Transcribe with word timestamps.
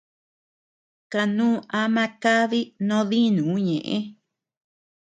Kanuu 1.11 1.57
ama 1.79 2.03
kadi 2.23 2.61
noo 2.87 3.03
dinuu 3.09 3.57
ñeʼë. 3.67 3.97